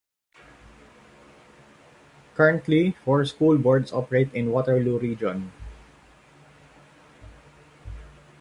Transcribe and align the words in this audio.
Currently, 2.33 2.93
four 3.05 3.23
school 3.25 3.59
boards 3.59 3.93
operate 3.93 4.33
in 4.33 4.49
Waterloo 4.49 4.97
Region. 4.97 5.51